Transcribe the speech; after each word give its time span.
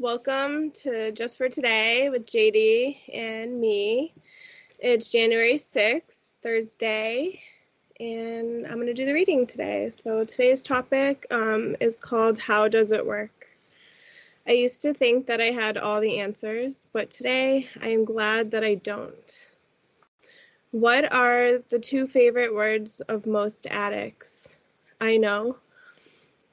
Welcome 0.00 0.70
to 0.76 1.12
Just 1.12 1.36
for 1.36 1.50
Today 1.50 2.08
with 2.08 2.24
JD 2.24 3.12
and 3.12 3.60
me. 3.60 4.14
It's 4.78 5.10
January 5.10 5.56
6th, 5.56 6.32
Thursday, 6.42 7.42
and 8.00 8.66
I'm 8.66 8.76
going 8.76 8.86
to 8.86 8.94
do 8.94 9.04
the 9.04 9.12
reading 9.12 9.46
today. 9.46 9.90
So 9.90 10.24
today's 10.24 10.62
topic 10.62 11.26
um, 11.30 11.76
is 11.80 12.00
called 12.00 12.38
How 12.38 12.66
Does 12.66 12.92
It 12.92 13.04
Work? 13.04 13.46
I 14.48 14.52
used 14.52 14.80
to 14.80 14.94
think 14.94 15.26
that 15.26 15.42
I 15.42 15.50
had 15.50 15.76
all 15.76 16.00
the 16.00 16.18
answers, 16.18 16.86
but 16.94 17.10
today 17.10 17.68
I 17.82 17.88
am 17.88 18.06
glad 18.06 18.52
that 18.52 18.64
I 18.64 18.76
don't. 18.76 19.50
What 20.70 21.12
are 21.12 21.58
the 21.68 21.78
two 21.78 22.06
favorite 22.06 22.54
words 22.54 23.02
of 23.02 23.26
most 23.26 23.66
addicts? 23.66 24.56
I 24.98 25.18
know. 25.18 25.58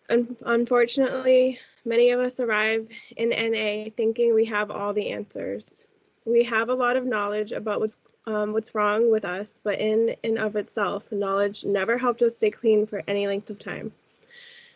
Un- 0.10 0.36
unfortunately, 0.46 1.60
Many 1.88 2.10
of 2.10 2.20
us 2.20 2.42
arrive 2.42 2.90
in 3.16 3.30
NA 3.30 3.90
thinking 3.96 4.34
we 4.34 4.44
have 4.44 4.72
all 4.72 4.92
the 4.92 5.12
answers. 5.12 5.88
We 6.26 6.44
have 6.44 6.68
a 6.68 6.76
lot 6.76 6.98
of 6.98 7.06
knowledge 7.06 7.54
about 7.54 7.80
what's 7.80 7.96
um, 8.26 8.52
what's 8.52 8.76
wrong 8.76 9.10
with 9.10 9.24
us, 9.24 9.62
but 9.64 9.80
in 9.80 10.18
and 10.22 10.38
of 10.38 10.58
itself, 10.58 11.10
knowledge 11.14 11.64
never 11.64 11.98
helped 11.98 12.22
us 12.22 12.36
stay 12.36 12.52
clean 12.52 12.88
for 12.88 13.02
any 13.08 13.26
length 13.26 13.50
of 13.50 13.58
time. 13.58 13.94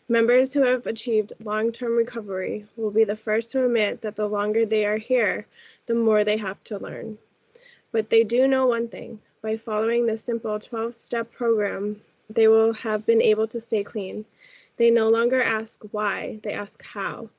Members 0.08 0.54
who 0.54 0.62
have 0.62 0.88
achieved 0.88 1.34
long 1.44 1.74
term 1.74 1.98
recovery 1.98 2.66
will 2.78 2.92
be 2.92 3.04
the 3.04 3.18
first 3.18 3.52
to 3.52 3.66
admit 3.66 4.00
that 4.04 4.16
the 4.16 4.30
longer 4.30 4.66
they 4.66 4.86
are 4.86 4.98
here, 4.98 5.46
the 5.88 5.96
more 5.96 6.24
they 6.24 6.38
have 6.38 6.64
to 6.64 6.80
learn. 6.80 7.18
But 7.92 8.10
they 8.10 8.24
do 8.24 8.48
know 8.48 8.68
one 8.68 8.88
thing 8.88 9.20
by 9.42 9.58
following 9.58 10.06
this 10.06 10.24
simple 10.24 10.58
12 10.58 10.96
step 10.96 11.30
program, 11.34 12.00
they 12.30 12.48
will 12.48 12.72
have 12.72 13.06
been 13.06 13.22
able 13.22 13.48
to 13.48 13.60
stay 13.60 13.84
clean 13.84 14.24
they 14.82 14.90
no 14.90 15.10
longer 15.10 15.40
ask 15.40 15.80
why, 15.92 16.40
they 16.42 16.54
ask 16.54 16.82
how. 16.82 17.30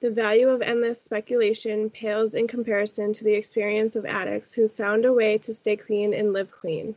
The 0.00 0.10
value 0.10 0.48
of 0.48 0.62
endless 0.62 0.98
speculation 0.98 1.90
pales 1.90 2.34
in 2.34 2.48
comparison 2.48 3.12
to 3.12 3.24
the 3.24 3.34
experience 3.34 3.96
of 3.96 4.06
addicts 4.06 4.54
who 4.54 4.66
found 4.66 5.04
a 5.04 5.12
way 5.12 5.36
to 5.36 5.52
stay 5.52 5.76
clean 5.76 6.14
and 6.14 6.32
live 6.32 6.50
clean. 6.50 6.94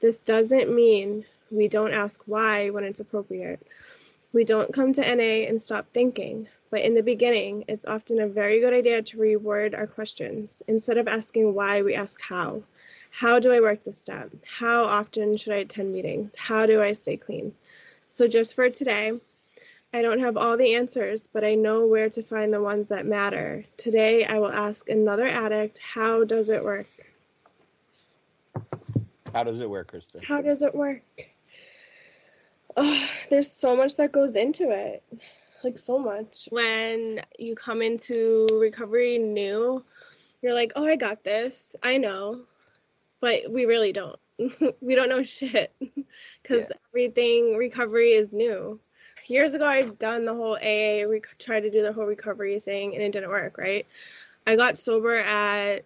This 0.00 0.22
doesn't 0.22 0.74
mean 0.74 1.26
we 1.50 1.68
don't 1.68 1.92
ask 1.92 2.22
why 2.24 2.70
when 2.70 2.84
it's 2.84 3.00
appropriate. 3.00 3.60
We 4.32 4.44
don't 4.44 4.72
come 4.72 4.94
to 4.94 5.14
NA 5.14 5.46
and 5.46 5.60
stop 5.60 5.86
thinking, 5.92 6.48
but 6.70 6.80
in 6.80 6.94
the 6.94 7.02
beginning, 7.02 7.66
it's 7.68 7.84
often 7.84 8.20
a 8.20 8.28
very 8.28 8.60
good 8.60 8.72
idea 8.72 9.02
to 9.02 9.18
reword 9.18 9.76
our 9.76 9.86
questions. 9.86 10.62
Instead 10.68 10.96
of 10.96 11.06
asking 11.06 11.52
why, 11.52 11.82
we 11.82 11.94
ask 11.94 12.18
how. 12.22 12.62
How 13.10 13.40
do 13.40 13.52
I 13.52 13.60
work 13.60 13.84
this 13.84 13.98
step? 13.98 14.30
How 14.46 14.84
often 14.84 15.36
should 15.36 15.52
I 15.52 15.58
attend 15.58 15.92
meetings? 15.92 16.34
How 16.34 16.64
do 16.64 16.80
I 16.80 16.94
stay 16.94 17.18
clean? 17.18 17.52
So 18.10 18.26
just 18.26 18.54
for 18.54 18.70
today, 18.70 19.12
I 19.92 20.02
don't 20.02 20.20
have 20.20 20.36
all 20.36 20.56
the 20.56 20.74
answers, 20.74 21.26
but 21.32 21.44
I 21.44 21.54
know 21.54 21.86
where 21.86 22.10
to 22.10 22.22
find 22.22 22.52
the 22.52 22.60
ones 22.60 22.88
that 22.88 23.06
matter. 23.06 23.64
Today, 23.76 24.24
I 24.24 24.38
will 24.38 24.52
ask 24.52 24.88
another 24.88 25.26
addict, 25.26 25.78
how 25.78 26.24
does 26.24 26.48
it 26.48 26.62
work? 26.62 26.88
How 29.32 29.44
does 29.44 29.60
it 29.60 29.70
work, 29.70 29.92
Christa? 29.92 30.22
How 30.24 30.40
does 30.40 30.62
it 30.62 30.74
work? 30.74 31.02
Oh, 32.76 33.08
there's 33.30 33.50
so 33.50 33.76
much 33.76 33.96
that 33.96 34.12
goes 34.12 34.36
into 34.36 34.70
it. 34.70 35.02
Like, 35.64 35.78
so 35.78 35.98
much. 35.98 36.48
When 36.50 37.20
you 37.38 37.54
come 37.54 37.82
into 37.82 38.46
recovery 38.52 39.18
new, 39.18 39.84
you're 40.42 40.54
like, 40.54 40.72
oh, 40.76 40.86
I 40.86 40.96
got 40.96 41.24
this. 41.24 41.74
I 41.82 41.98
know. 41.98 42.42
But 43.20 43.50
we 43.50 43.64
really 43.64 43.92
don't. 43.92 44.18
we 44.80 44.94
don't 44.94 45.08
know 45.08 45.22
shit 45.22 45.72
because 46.42 46.66
yeah. 46.68 46.76
everything 46.90 47.56
recovery 47.56 48.12
is 48.12 48.32
new. 48.32 48.80
Years 49.26 49.52
ago, 49.52 49.66
I'd 49.66 49.98
done 49.98 50.24
the 50.24 50.34
whole 50.34 50.56
AA, 50.56 51.06
rec- 51.06 51.38
tried 51.38 51.60
to 51.60 51.70
do 51.70 51.82
the 51.82 51.92
whole 51.92 52.06
recovery 52.06 52.60
thing, 52.60 52.94
and 52.94 53.02
it 53.02 53.12
didn't 53.12 53.28
work. 53.28 53.58
Right? 53.58 53.86
I 54.46 54.56
got 54.56 54.78
sober 54.78 55.16
at 55.16 55.84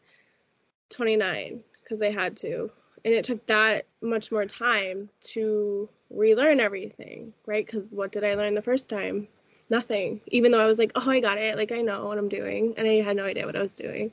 29 0.91 1.65
because 1.83 2.03
I 2.03 2.11
had 2.11 2.37
to, 2.39 2.71
and 3.05 3.13
it 3.13 3.25
took 3.25 3.45
that 3.47 3.87
much 4.01 4.31
more 4.31 4.47
time 4.47 5.09
to 5.23 5.89
relearn 6.11 6.61
everything. 6.61 7.33
Right? 7.47 7.67
Because 7.67 7.93
what 7.93 8.13
did 8.13 8.23
I 8.23 8.35
learn 8.35 8.55
the 8.55 8.63
first 8.63 8.89
time? 8.89 9.27
Nothing. 9.71 10.21
Even 10.29 10.53
though 10.53 10.61
I 10.61 10.67
was 10.67 10.79
like, 10.79 10.93
oh, 10.95 11.11
I 11.11 11.19
got 11.19 11.39
it. 11.39 11.57
Like 11.57 11.73
I 11.73 11.81
know 11.81 12.07
what 12.07 12.19
I'm 12.19 12.29
doing, 12.29 12.75
and 12.77 12.87
I 12.87 13.01
had 13.01 13.17
no 13.17 13.25
idea 13.25 13.47
what 13.47 13.57
I 13.57 13.63
was 13.63 13.75
doing 13.75 14.13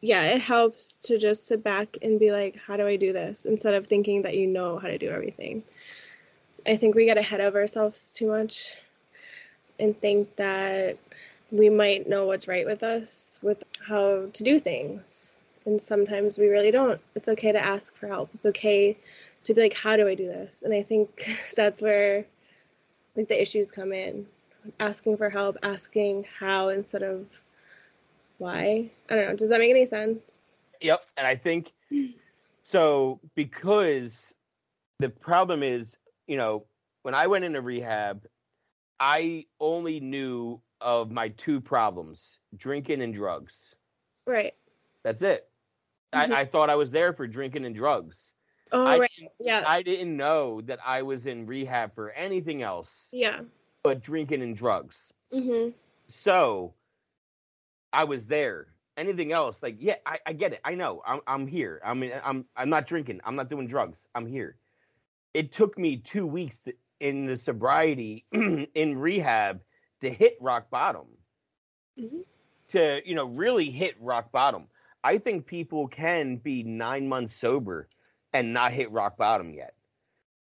yeah, 0.00 0.24
it 0.24 0.40
helps 0.40 0.96
to 1.02 1.18
just 1.18 1.46
sit 1.46 1.62
back 1.62 1.98
and 2.02 2.18
be 2.18 2.32
like, 2.32 2.56
how 2.56 2.76
do 2.76 2.86
I 2.86 2.96
do 2.96 3.12
this? 3.12 3.44
Instead 3.44 3.74
of 3.74 3.86
thinking 3.86 4.22
that 4.22 4.34
you 4.34 4.46
know 4.46 4.78
how 4.78 4.88
to 4.88 4.98
do 4.98 5.10
everything. 5.10 5.62
I 6.66 6.76
think 6.76 6.94
we 6.94 7.04
get 7.04 7.18
ahead 7.18 7.40
of 7.40 7.54
ourselves 7.54 8.12
too 8.12 8.26
much 8.26 8.76
and 9.78 9.98
think 9.98 10.36
that 10.36 10.98
we 11.50 11.68
might 11.68 12.08
know 12.08 12.26
what's 12.26 12.48
right 12.48 12.66
with 12.66 12.82
us, 12.82 13.38
with 13.42 13.62
how 13.86 14.26
to 14.32 14.44
do 14.44 14.58
things. 14.58 15.38
And 15.66 15.80
sometimes 15.80 16.38
we 16.38 16.48
really 16.48 16.70
don't. 16.70 17.00
It's 17.14 17.28
okay 17.28 17.52
to 17.52 17.62
ask 17.62 17.94
for 17.96 18.06
help. 18.06 18.30
It's 18.34 18.46
okay 18.46 18.96
to 19.44 19.54
be 19.54 19.60
like, 19.60 19.74
how 19.74 19.96
do 19.96 20.08
I 20.08 20.14
do 20.14 20.26
this? 20.26 20.62
And 20.62 20.72
I 20.72 20.82
think 20.82 21.38
that's 21.56 21.80
where 21.82 22.24
like 23.16 23.28
the 23.28 23.40
issues 23.40 23.70
come 23.70 23.92
in. 23.92 24.26
Asking 24.78 25.16
for 25.16 25.30
help, 25.30 25.56
asking 25.62 26.26
how 26.38 26.68
instead 26.68 27.02
of 27.02 27.26
why. 28.40 28.90
I 29.08 29.14
don't 29.14 29.28
know. 29.28 29.36
Does 29.36 29.50
that 29.50 29.58
make 29.58 29.70
any 29.70 29.86
sense? 29.86 30.18
Yep. 30.80 31.02
And 31.16 31.26
I 31.26 31.36
think 31.36 31.72
so 32.62 33.20
because 33.34 34.34
the 34.98 35.08
problem 35.08 35.62
is, 35.62 35.96
you 36.26 36.36
know, 36.36 36.64
when 37.02 37.14
I 37.14 37.26
went 37.26 37.44
into 37.44 37.60
rehab, 37.60 38.26
I 38.98 39.46
only 39.60 40.00
knew 40.00 40.60
of 40.80 41.10
my 41.10 41.28
two 41.28 41.60
problems 41.60 42.38
drinking 42.56 43.02
and 43.02 43.12
drugs. 43.14 43.74
Right. 44.26 44.54
That's 45.02 45.22
it. 45.22 45.48
Mm-hmm. 46.12 46.32
I, 46.32 46.40
I, 46.40 46.44
thought 46.44 46.70
I 46.70 46.76
was 46.76 46.90
there 46.90 47.12
for 47.12 47.26
drinking 47.26 47.64
and 47.64 47.74
drugs. 47.74 48.32
Oh, 48.72 48.86
I 48.86 48.98
right. 48.98 49.10
Yeah. 49.38 49.64
I 49.66 49.82
didn't 49.82 50.16
know 50.16 50.60
that 50.62 50.78
I 50.84 51.02
was 51.02 51.26
in 51.26 51.46
rehab 51.46 51.94
for 51.94 52.10
anything 52.12 52.62
else. 52.62 53.08
Yeah. 53.12 53.40
But 53.82 54.02
drinking 54.02 54.42
and 54.42 54.56
drugs. 54.56 55.12
Mm-hmm. 55.32 55.70
So 56.08 56.74
I 57.92 58.04
was 58.04 58.26
there. 58.26 58.68
Anything 58.96 59.32
else, 59.32 59.62
like 59.62 59.76
yeah, 59.78 59.94
I, 60.04 60.18
I 60.26 60.32
get 60.32 60.52
it. 60.52 60.60
I 60.64 60.74
know. 60.74 61.00
I'm 61.06 61.20
I'm 61.26 61.46
here. 61.46 61.80
I 61.84 61.94
mean, 61.94 62.12
I'm 62.22 62.44
I'm 62.56 62.68
not 62.68 62.86
drinking. 62.86 63.20
I'm 63.24 63.36
not 63.36 63.48
doing 63.48 63.66
drugs. 63.66 64.08
I'm 64.14 64.26
here. 64.26 64.56
It 65.32 65.52
took 65.52 65.78
me 65.78 65.96
two 65.96 66.26
weeks 66.26 66.62
to, 66.62 66.74
in 66.98 67.24
the 67.24 67.36
sobriety 67.36 68.26
in 68.32 68.98
rehab 68.98 69.60
to 70.02 70.10
hit 70.10 70.36
rock 70.40 70.68
bottom. 70.70 71.06
Mm-hmm. 71.98 72.20
To 72.72 73.00
you 73.06 73.14
know 73.14 73.26
really 73.26 73.70
hit 73.70 73.94
rock 74.00 74.32
bottom. 74.32 74.66
I 75.02 75.16
think 75.16 75.46
people 75.46 75.88
can 75.88 76.36
be 76.36 76.62
nine 76.62 77.08
months 77.08 77.34
sober 77.34 77.88
and 78.34 78.52
not 78.52 78.72
hit 78.72 78.90
rock 78.90 79.16
bottom 79.16 79.54
yet. 79.54 79.74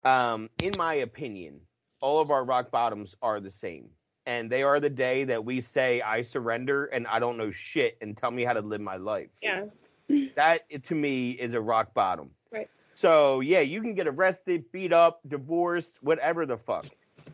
Um, 0.03 0.50
in 0.62 0.72
my 0.78 0.96
opinion, 0.96 1.62
all 2.01 2.19
of 2.19 2.31
our 2.31 2.44
rock 2.44 2.69
bottoms 2.69 3.16
are 3.22 3.40
the 3.40 3.51
same 3.51 3.90
and 4.26 4.50
they 4.50 4.64
are 4.64 4.80
the 4.80 4.90
day 4.90 5.24
that 5.26 5.44
we 5.44 5.62
say 5.62 6.02
I 6.02 6.22
surrender 6.22 6.86
and 6.86 7.08
I 7.08 7.20
don't 7.20 7.38
know 7.38 7.52
shit 7.52 7.98
and 8.02 8.16
tell 8.16 8.32
me 8.32 8.44
how 8.44 8.54
to 8.54 8.62
live 8.62 8.82
my 8.82 8.98
life. 8.98 9.30
Yeah. 9.42 9.66
that 10.36 10.62
to 10.84 10.96
me 10.96 11.32
is 11.32 11.54
a 11.54 11.62
rock 11.62 11.94
bottom. 11.94 12.30
Right. 12.52 12.70
So 12.94 13.40
yeah, 13.40 13.62
you 13.62 13.81
can 13.81 13.94
get 13.94 14.08
arrested, 14.08 14.66
beat 14.72 14.94
up, 14.94 15.22
divorced, 15.28 15.98
whatever 16.02 16.46
the 16.46 16.58
fuck. 16.58 16.86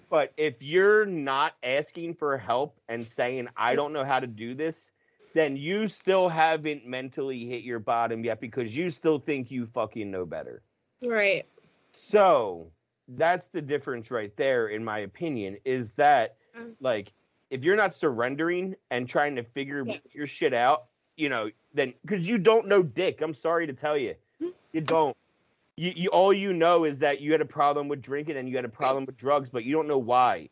But 0.10 0.34
if 0.38 0.62
you're 0.62 1.06
not 1.06 1.54
asking 1.64 2.16
for 2.16 2.38
help 2.38 2.78
and 2.88 3.06
saying 3.08 3.50
I 3.58 3.76
don't 3.76 3.94
know 3.94 4.06
how 4.06 4.20
to 4.20 4.28
do 4.28 4.56
this, 4.56 4.92
then 5.34 5.58
you 5.58 5.88
still 5.88 6.30
haven't 6.30 6.88
mentally 6.88 7.46
hit 7.46 7.64
your 7.64 7.80
bottom 7.80 8.24
yet 8.24 8.40
because 8.40 8.76
you 8.76 8.90
still 8.90 9.20
think 9.20 9.52
you 9.52 9.66
fucking 9.66 10.10
know 10.10 10.26
better. 10.26 10.62
Right. 11.04 11.46
So 11.92 12.72
that's 13.10 13.48
the 13.48 13.62
difference 13.62 14.12
right 14.12 14.36
there, 14.38 14.68
in 14.68 14.84
my 14.84 15.00
opinion, 15.00 15.58
is 15.66 15.96
that. 15.96 16.38
Like, 16.80 17.12
if 17.50 17.64
you're 17.64 17.76
not 17.76 17.94
surrendering 17.94 18.76
and 18.92 19.08
trying 19.08 19.36
to 19.36 19.44
figure 19.44 19.84
yes. 19.86 20.00
your 20.14 20.28
shit 20.28 20.54
out, 20.54 20.86
you 21.16 21.30
know, 21.30 21.50
then 21.74 21.94
because 22.04 22.28
you 22.28 22.38
don't 22.38 22.68
know 22.68 22.84
dick. 22.84 23.22
I'm 23.22 23.34
sorry 23.34 23.68
to 23.68 23.74
tell 23.74 23.98
you, 23.98 24.16
mm-hmm. 24.42 24.50
you 24.74 24.82
don't. 24.82 25.16
You, 25.76 25.94
you 25.96 26.10
all 26.10 26.34
you 26.34 26.54
know 26.54 26.86
is 26.86 27.00
that 27.00 27.22
you 27.22 27.32
had 27.32 27.42
a 27.42 27.46
problem 27.46 27.88
with 27.88 28.02
drinking 28.02 28.38
and 28.38 28.50
you 28.50 28.56
had 28.56 28.66
a 28.66 28.70
problem 28.70 29.06
with 29.06 29.16
drugs, 29.16 29.48
but 29.48 29.64
you 29.64 29.76
don't 29.76 29.88
know 29.88 29.98
why. 29.98 30.50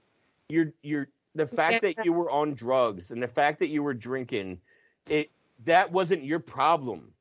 You're 0.49 0.71
you're 0.83 1.07
the 1.33 1.47
fact 1.47 1.83
yeah. 1.83 1.93
that 1.95 2.05
you 2.05 2.13
were 2.13 2.29
on 2.29 2.53
drugs 2.53 3.11
and 3.11 3.21
the 3.21 3.27
fact 3.27 3.59
that 3.59 3.67
you 3.67 3.81
were 3.81 3.93
drinking, 3.93 4.59
it 5.07 5.31
that 5.65 5.91
wasn't 5.91 6.23
your 6.23 6.39
problem. 6.39 7.11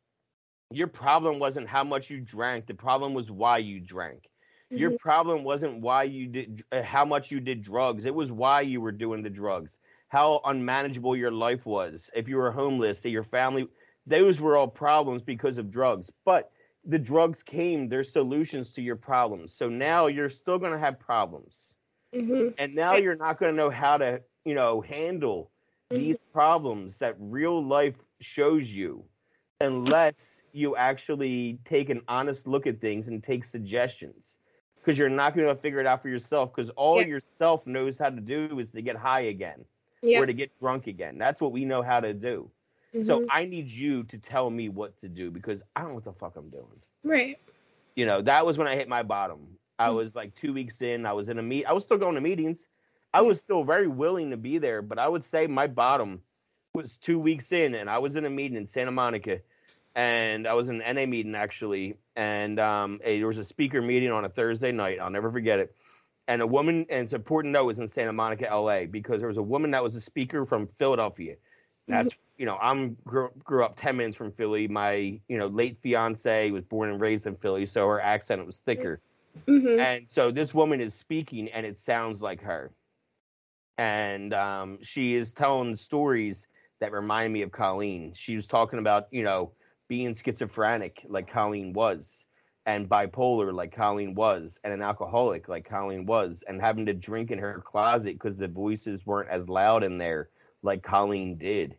Your 0.71 0.87
problem 0.87 1.39
wasn't 1.39 1.69
how 1.69 1.85
much 1.85 2.11
you 2.11 2.21
drank. 2.21 2.67
The 2.67 2.75
problem 2.75 3.15
was 3.15 3.31
why 3.31 3.59
you 3.59 3.81
drank. 3.81 4.29
Mm-hmm. 4.75 4.81
Your 4.81 4.99
problem 4.99 5.45
wasn't 5.45 5.81
why 5.81 6.03
you 6.05 6.27
did 6.27 6.65
uh, 6.73 6.83
how 6.83 7.05
much 7.05 7.31
you 7.31 7.39
did 7.39 7.63
drugs. 7.63 8.07
It 8.07 8.15
was 8.15 8.33
why 8.33 8.63
you 8.63 8.81
were 8.81 8.93
doing 8.93 9.23
the 9.23 9.31
drugs. 9.31 9.79
How 10.09 10.41
unmanageable 10.45 11.17
your 11.17 11.31
life 11.31 11.65
was. 11.65 12.11
If 12.15 12.29
you 12.29 12.37
were 12.37 12.51
homeless, 12.51 13.01
that 13.03 13.11
your 13.11 13.25
family 13.25 13.69
those 14.07 14.41
were 14.41 14.57
all 14.57 14.69
problems 14.69 15.23
because 15.23 15.59
of 15.59 15.71
drugs. 15.71 16.11
But 16.25 16.51
the 16.85 16.99
drugs 16.99 17.43
came, 17.43 17.89
they're 17.89 18.05
solutions 18.05 18.73
to 18.75 18.83
your 18.83 18.97
problems. 18.97 19.55
So 19.55 19.69
now 19.69 20.09
you're 20.09 20.29
still 20.29 20.59
going 20.59 20.73
to 20.73 20.79
have 20.79 20.99
problems. 20.99 21.75
Mm-hmm. 22.15 22.49
And 22.59 22.75
now 22.75 22.97
you're 22.97 23.17
not 23.17 23.39
going 23.39 23.53
to 23.53 23.57
know 23.57 23.71
how 23.71 23.97
to, 23.97 24.21
you 24.45 24.55
know, 24.55 24.81
handle 24.81 25.51
mm-hmm. 25.91 26.03
these 26.03 26.19
problems 26.33 26.99
that 26.99 27.17
real 27.19 27.65
life 27.65 27.95
shows 28.21 28.69
you 28.69 29.05
unless 29.61 30.43
you 30.53 30.77
actually 30.77 31.59
take 31.65 31.89
an 31.89 32.03
honest 32.09 32.47
look 32.47 32.67
at 32.67 32.81
things 32.81 33.09
and 33.09 33.23
take 33.23 33.45
suggestions 33.45 34.37
because 34.85 34.99
you're 34.99 35.09
not 35.09 35.35
going 35.35 35.49
to 35.49 35.55
figure 35.55 35.81
it 35.81 35.87
out 35.87 36.03
for 36.03 36.09
yourself 36.09 36.55
because 36.55 36.71
all 36.77 37.01
yeah. 37.01 37.07
yourself 37.07 37.67
knows 37.67 37.99
how 37.99 38.11
to 38.11 38.21
do 38.21 38.59
is 38.59 38.73
to 38.73 38.83
get 38.83 38.97
high 38.97 39.23
again 39.23 39.65
yeah. 40.03 40.21
or 40.21 40.27
to 40.27 40.33
get 40.33 40.51
drunk 40.61 40.87
again. 40.87 41.17
That's 41.17 41.41
what 41.41 41.53
we 41.53 41.65
know 41.65 41.83
how 41.83 42.01
to 42.01 42.13
do. 42.13 42.51
Mm-hmm. 42.95 43.07
So 43.07 43.27
I 43.31 43.45
need 43.45 43.69
you 43.69 44.05
to 44.05 44.19
tell 44.19 44.51
me 44.51 44.69
what 44.69 44.99
to 45.01 45.09
do 45.09 45.31
because 45.31 45.63
I 45.75 45.81
don't 45.81 45.91
know 45.91 45.95
what 45.97 46.05
the 46.05 46.13
fuck 46.13 46.37
I'm 46.37 46.51
doing. 46.51 46.81
Right. 47.05 47.39
You 47.97 48.07
know, 48.07 48.21
that 48.23 48.45
was 48.45 48.59
when 48.59 48.67
I 48.67 48.75
hit 48.75 48.89
my 48.89 49.03
bottom. 49.03 49.47
I 49.79 49.87
mm-hmm. 49.87 49.97
was 49.97 50.15
like 50.15 50.35
two 50.35 50.53
weeks 50.53 50.83
in. 50.83 51.07
I 51.07 51.13
was 51.13 51.29
in 51.29 51.39
a 51.39 51.43
meet. 51.43 51.65
I 51.65 51.73
was 51.73 51.85
still 51.85 51.99
going 51.99 52.15
to 52.15 52.21
meetings. 52.21 52.69
I 53.15 53.21
was 53.21 53.41
still 53.41 53.65
very 53.65 53.87
willing 53.87 54.31
to 54.31 54.37
be 54.37 54.59
there, 54.59 54.83
but 54.83 54.99
I 54.99 55.09
would 55.09 55.25
say 55.25 55.47
my 55.47 55.69
bottom 55.69 56.21
was 56.75 56.99
two 56.99 57.21
weeks 57.21 57.53
in, 57.53 57.77
and 57.77 57.89
I 57.89 57.99
was 57.99 58.17
in 58.17 58.25
a 58.25 58.31
meeting 58.31 58.57
in 58.57 58.67
Santa 58.67 58.91
Monica, 58.91 59.39
and 59.95 60.47
I 60.47 60.55
was 60.55 60.69
in 60.69 60.83
an 60.83 60.97
NA 60.97 61.07
meeting 61.07 61.35
actually, 61.35 61.97
and 62.17 62.59
um, 62.59 63.01
a, 63.05 63.19
there 63.19 63.29
was 63.29 63.39
a 63.39 63.45
speaker 63.45 63.81
meeting 63.81 64.11
on 64.11 64.25
a 64.25 64.29
Thursday 64.29 64.73
night. 64.73 64.99
I'll 65.01 65.11
never 65.11 65.31
forget 65.31 65.59
it. 65.61 65.75
And 66.27 66.41
a 66.41 66.47
woman, 66.47 66.87
and 66.89 67.05
it's 67.05 67.13
important 67.13 67.53
to 67.55 67.59
know, 67.61 67.67
was 67.67 67.79
in 67.79 67.87
Santa 67.87 68.13
Monica, 68.13 68.49
LA, 68.51 68.87
because 68.87 69.21
there 69.21 69.29
was 69.29 69.37
a 69.37 69.43
woman 69.43 69.73
that 69.73 69.83
was 69.83 69.95
a 69.95 70.01
speaker 70.01 70.47
from 70.47 70.69
Philadelphia. 70.79 71.37
That's 71.87 72.15
mm-hmm. 72.15 72.21
you 72.39 72.47
know 72.47 72.57
I'm 72.57 72.97
grew, 73.05 73.31
grew 73.45 73.65
up 73.65 73.75
ten 73.77 73.97
minutes 73.97 74.17
from 74.17 74.33
Philly. 74.33 74.67
My 74.69 75.21
you 75.29 75.39
know 75.39 75.47
late 75.47 75.79
fiance 75.83 76.51
was 76.51 76.65
born 76.65 76.91
and 76.91 77.01
raised 77.01 77.27
in 77.27 77.37
Philly, 77.37 77.67
so 77.67 77.87
her 77.87 78.01
accent 78.01 78.45
was 78.47 78.59
thicker. 78.59 79.01
Mm-hmm. 79.47 79.81
And 79.81 80.09
so 80.09 80.31
this 80.31 80.55
woman 80.55 80.81
is 80.81 80.95
speaking, 80.95 81.49
and 81.49 81.67
it 81.67 81.79
sounds 81.79 82.23
like 82.23 82.43
her. 82.43 82.71
And 83.77 84.33
um, 84.33 84.79
she 84.83 85.15
is 85.15 85.33
telling 85.33 85.77
stories 85.77 86.47
that 86.81 86.93
remind 86.93 87.33
me 87.33 87.43
of 87.43 87.53
Colleen. 87.53 88.13
She 88.15 88.37
was 88.37 88.47
talking 88.47 88.79
about 88.79 89.09
you 89.11 89.25
know 89.25 89.53
being 89.89 90.15
schizophrenic 90.15 91.05
like 91.09 91.29
Colleen 91.31 91.73
was, 91.73 92.25
and 92.67 92.89
bipolar 92.89 93.53
like 93.53 93.75
Colleen 93.75 94.15
was, 94.15 94.59
and 94.65 94.73
an 94.73 94.83
alcoholic 94.83 95.49
like 95.49 95.69
Colleen 95.69 96.07
was, 96.07 96.43
and 96.49 96.61
having 96.61 96.87
to 96.87 96.95
drink 96.95 97.31
in 97.31 97.39
her 97.39 97.63
closet 97.65 98.15
because 98.15 98.37
the 98.37 98.49
voices 98.49 99.05
weren't 99.05 99.31
as 99.31 99.49
loud 99.49 99.85
in 99.85 99.99
there 99.99 100.31
like 100.63 100.83
Colleen 100.83 101.37
did. 101.37 101.77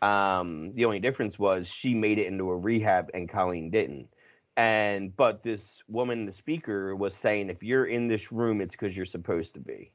Um, 0.00 0.72
the 0.74 0.84
only 0.84 1.00
difference 1.00 1.38
was 1.38 1.68
she 1.68 1.94
made 1.94 2.18
it 2.18 2.26
into 2.26 2.50
a 2.50 2.56
rehab 2.56 3.10
and 3.14 3.28
Colleen 3.28 3.70
didn't. 3.70 4.08
And 4.56 5.16
but 5.16 5.42
this 5.42 5.82
woman, 5.88 6.26
the 6.26 6.32
speaker, 6.32 6.94
was 6.94 7.14
saying, 7.14 7.48
if 7.48 7.62
you're 7.62 7.86
in 7.86 8.08
this 8.08 8.30
room, 8.30 8.60
it's 8.60 8.74
because 8.74 8.96
you're 8.96 9.06
supposed 9.06 9.54
to 9.54 9.60
be. 9.60 9.92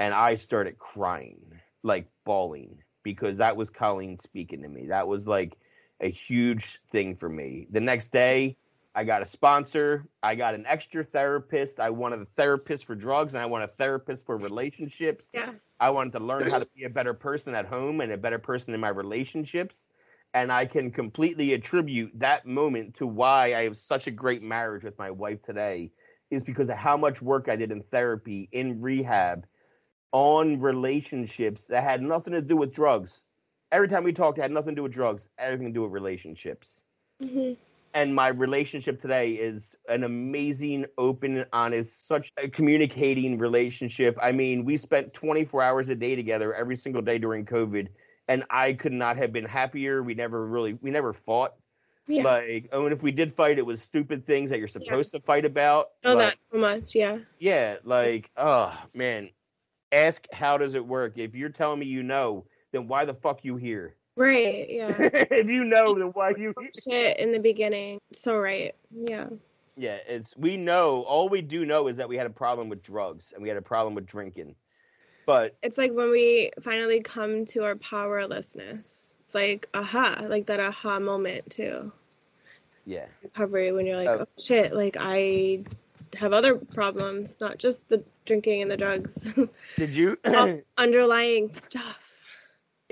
And 0.00 0.12
I 0.12 0.34
started 0.34 0.78
crying, 0.78 1.40
like 1.82 2.08
bawling, 2.24 2.78
because 3.04 3.38
that 3.38 3.56
was 3.56 3.70
Colleen 3.70 4.18
speaking 4.18 4.62
to 4.62 4.68
me. 4.68 4.86
That 4.86 5.06
was 5.06 5.28
like 5.28 5.56
a 6.02 6.10
huge 6.10 6.80
thing 6.90 7.16
for 7.16 7.28
me. 7.28 7.66
The 7.70 7.80
next 7.80 8.12
day, 8.12 8.56
I 8.94 9.04
got 9.04 9.22
a 9.22 9.26
sponsor. 9.26 10.06
I 10.22 10.34
got 10.34 10.54
an 10.54 10.66
extra 10.66 11.04
therapist. 11.04 11.80
I 11.80 11.90
wanted 11.90 12.20
a 12.20 12.26
therapist 12.36 12.84
for 12.84 12.94
drugs, 12.94 13.32
and 13.32 13.40
I 13.40 13.46
want 13.46 13.64
a 13.64 13.68
therapist 13.68 14.26
for 14.26 14.36
relationships. 14.36 15.30
Yeah. 15.32 15.52
I 15.80 15.90
wanted 15.90 16.12
to 16.12 16.20
learn 16.20 16.48
how 16.50 16.58
to 16.58 16.68
be 16.76 16.84
a 16.84 16.90
better 16.90 17.14
person 17.14 17.54
at 17.54 17.66
home 17.66 18.00
and 18.00 18.12
a 18.12 18.18
better 18.18 18.38
person 18.38 18.74
in 18.74 18.80
my 18.80 18.90
relationships. 18.90 19.88
And 20.34 20.52
I 20.52 20.66
can 20.66 20.90
completely 20.90 21.52
attribute 21.54 22.12
that 22.18 22.46
moment 22.46 22.94
to 22.96 23.06
why 23.06 23.54
I 23.54 23.64
have 23.64 23.76
such 23.76 24.06
a 24.06 24.10
great 24.10 24.42
marriage 24.42 24.84
with 24.84 24.98
my 24.98 25.10
wife 25.10 25.42
today, 25.42 25.90
is 26.30 26.42
because 26.42 26.68
of 26.68 26.76
how 26.76 26.96
much 26.96 27.20
work 27.20 27.48
I 27.48 27.56
did 27.56 27.70
in 27.70 27.82
therapy, 27.82 28.48
in 28.52 28.80
rehab, 28.80 29.46
on 30.12 30.60
relationships 30.60 31.66
that 31.66 31.82
had 31.82 32.02
nothing 32.02 32.32
to 32.34 32.42
do 32.42 32.56
with 32.56 32.74
drugs. 32.74 33.22
Every 33.72 33.88
time 33.88 34.04
we 34.04 34.12
talked, 34.12 34.38
it 34.38 34.42
had 34.42 34.52
nothing 34.52 34.76
to 34.76 34.76
do 34.76 34.82
with 34.84 34.92
drugs, 34.92 35.28
everything 35.38 35.66
to 35.66 35.72
do 35.72 35.82
with 35.82 35.92
relationships. 35.92 36.82
Mm-hmm 37.20 37.54
and 37.94 38.14
my 38.14 38.28
relationship 38.28 39.00
today 39.00 39.32
is 39.32 39.76
an 39.88 40.04
amazing, 40.04 40.86
open, 40.96 41.44
honest, 41.52 42.06
such 42.06 42.32
a 42.42 42.48
communicating 42.48 43.38
relationship. 43.38 44.16
I 44.20 44.32
mean, 44.32 44.64
we 44.64 44.76
spent 44.76 45.12
24 45.12 45.62
hours 45.62 45.88
a 45.88 45.94
day 45.94 46.16
together 46.16 46.54
every 46.54 46.76
single 46.76 47.02
day 47.02 47.18
during 47.18 47.44
COVID, 47.44 47.88
and 48.28 48.44
I 48.50 48.72
could 48.74 48.92
not 48.92 49.16
have 49.18 49.32
been 49.32 49.44
happier. 49.44 50.02
We 50.02 50.14
never 50.14 50.46
really, 50.46 50.74
we 50.80 50.90
never 50.90 51.12
fought. 51.12 51.54
Yeah. 52.06 52.24
Like, 52.24 52.68
oh, 52.72 52.84
and 52.84 52.92
if 52.92 53.02
we 53.02 53.12
did 53.12 53.34
fight, 53.34 53.58
it 53.58 53.66
was 53.66 53.80
stupid 53.82 54.26
things 54.26 54.50
that 54.50 54.58
you're 54.58 54.68
supposed 54.68 55.12
yeah. 55.12 55.20
to 55.20 55.26
fight 55.26 55.44
about. 55.44 55.90
Oh, 56.04 56.14
like, 56.14 56.18
that 56.30 56.38
so 56.50 56.58
much, 56.58 56.94
yeah. 56.94 57.18
Yeah, 57.38 57.76
like, 57.84 58.30
oh 58.36 58.76
man, 58.94 59.30
ask 59.92 60.26
how 60.32 60.56
does 60.56 60.74
it 60.74 60.84
work. 60.84 61.12
If 61.16 61.34
you're 61.34 61.50
telling 61.50 61.78
me 61.78 61.86
you 61.86 62.02
know, 62.02 62.44
then 62.72 62.88
why 62.88 63.04
the 63.04 63.14
fuck 63.14 63.44
you 63.44 63.56
here? 63.56 63.94
Right. 64.16 64.68
Yeah. 64.70 64.94
if 65.00 65.46
you 65.46 65.64
know, 65.64 65.94
then 65.94 66.08
why 66.08 66.32
you 66.36 66.54
shit 66.82 67.18
in 67.18 67.32
the 67.32 67.38
beginning? 67.38 68.00
So 68.12 68.38
right. 68.38 68.74
Yeah. 68.90 69.28
Yeah, 69.76 69.98
it's 70.06 70.36
we 70.36 70.56
know 70.56 71.02
all 71.02 71.28
we 71.28 71.40
do 71.40 71.64
know 71.64 71.88
is 71.88 71.96
that 71.96 72.08
we 72.08 72.16
had 72.16 72.26
a 72.26 72.30
problem 72.30 72.68
with 72.68 72.82
drugs 72.82 73.32
and 73.32 73.42
we 73.42 73.48
had 73.48 73.56
a 73.56 73.62
problem 73.62 73.94
with 73.94 74.06
drinking. 74.06 74.54
But 75.24 75.56
it's 75.62 75.78
like 75.78 75.92
when 75.92 76.10
we 76.10 76.50
finally 76.60 77.00
come 77.00 77.46
to 77.46 77.64
our 77.64 77.76
powerlessness. 77.76 79.14
It's 79.24 79.34
like 79.34 79.68
aha, 79.72 80.26
like 80.28 80.46
that 80.46 80.60
aha 80.60 80.98
moment 80.98 81.48
too. 81.48 81.90
Yeah. 82.84 83.06
Recovery 83.22 83.72
when 83.72 83.86
you're 83.86 83.96
like, 83.96 84.08
oh, 84.08 84.18
oh 84.22 84.26
shit, 84.38 84.74
like 84.74 84.96
I 84.98 85.64
have 86.16 86.32
other 86.32 86.56
problems, 86.56 87.40
not 87.40 87.58
just 87.58 87.88
the 87.88 88.02
drinking 88.26 88.62
and 88.62 88.70
the 88.70 88.76
drugs. 88.76 89.32
Did 89.76 89.90
you 89.90 90.18
underlying 90.76 91.54
stuff 91.54 92.11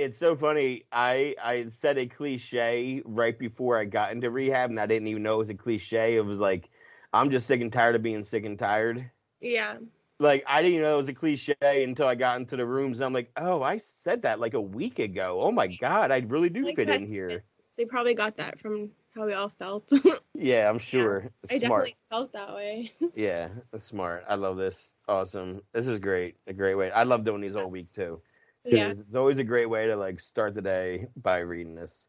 it's 0.00 0.18
so 0.18 0.34
funny. 0.34 0.84
I 0.90 1.34
I 1.42 1.66
said 1.68 1.98
a 1.98 2.06
cliche 2.06 3.02
right 3.04 3.38
before 3.38 3.78
I 3.78 3.84
got 3.84 4.12
into 4.12 4.30
rehab, 4.30 4.70
and 4.70 4.80
I 4.80 4.86
didn't 4.86 5.08
even 5.08 5.22
know 5.22 5.34
it 5.34 5.38
was 5.38 5.50
a 5.50 5.54
cliche. 5.54 6.16
It 6.16 6.24
was 6.24 6.38
like, 6.38 6.70
I'm 7.12 7.30
just 7.30 7.46
sick 7.46 7.60
and 7.60 7.72
tired 7.72 7.94
of 7.94 8.02
being 8.02 8.24
sick 8.24 8.44
and 8.44 8.58
tired. 8.58 9.10
Yeah. 9.40 9.76
Like 10.18 10.44
I 10.46 10.62
didn't 10.62 10.80
know 10.80 10.94
it 10.94 10.98
was 10.98 11.08
a 11.08 11.14
cliche 11.14 11.54
until 11.62 12.06
I 12.06 12.14
got 12.14 12.38
into 12.38 12.56
the 12.56 12.66
rooms, 12.66 12.98
and 12.98 13.06
I'm 13.06 13.12
like, 13.12 13.30
oh, 13.36 13.62
I 13.62 13.78
said 13.78 14.22
that 14.22 14.40
like 14.40 14.54
a 14.54 14.60
week 14.60 14.98
ago. 14.98 15.40
Oh 15.42 15.52
my 15.52 15.66
god, 15.66 16.10
I 16.10 16.18
really 16.18 16.50
do 16.50 16.64
like 16.64 16.76
fit 16.76 16.88
in 16.88 17.06
here. 17.06 17.44
They 17.76 17.84
probably 17.84 18.14
got 18.14 18.36
that 18.36 18.60
from 18.60 18.90
how 19.14 19.26
we 19.26 19.32
all 19.32 19.52
felt. 19.58 19.90
yeah, 20.34 20.68
I'm 20.68 20.78
sure. 20.78 21.22
Yeah, 21.48 21.56
I 21.56 21.58
definitely 21.58 21.96
felt 22.10 22.32
that 22.32 22.54
way. 22.54 22.92
yeah, 23.14 23.48
that's 23.70 23.84
smart. 23.84 24.24
I 24.28 24.34
love 24.34 24.56
this. 24.56 24.92
Awesome. 25.08 25.62
This 25.72 25.86
is 25.86 25.98
great. 25.98 26.36
A 26.46 26.52
great 26.52 26.74
way. 26.74 26.90
I 26.90 27.02
love 27.04 27.24
doing 27.24 27.40
these 27.40 27.56
all 27.56 27.70
week 27.70 27.92
too. 27.92 28.20
Yeah. 28.64 28.90
It's 28.90 29.14
always 29.14 29.38
a 29.38 29.44
great 29.44 29.66
way 29.66 29.86
to 29.86 29.96
like 29.96 30.20
start 30.20 30.54
the 30.54 30.62
day 30.62 31.08
by 31.22 31.38
reading 31.38 31.74
this. 31.74 32.06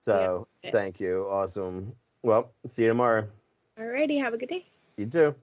So 0.00 0.46
yeah. 0.62 0.70
thank 0.70 1.00
you. 1.00 1.26
Awesome. 1.30 1.92
Well, 2.22 2.52
see 2.66 2.82
you 2.82 2.88
tomorrow. 2.88 3.26
Alrighty, 3.78 4.20
have 4.20 4.34
a 4.34 4.38
good 4.38 4.48
day. 4.48 4.66
You 4.96 5.06
too. 5.06 5.34